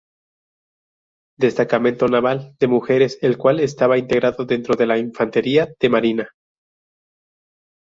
Destacamento 1.37 2.07
naval 2.07 2.55
de 2.59 2.65
mujeres, 2.67 3.19
el 3.21 3.37
cual 3.37 3.59
estaba 3.59 3.99
integrado 3.99 4.45
dentro 4.45 4.73
de 4.75 4.87
la 4.87 4.97
Infantería 4.97 5.75
de 5.79 5.89
Marina. 5.89 6.29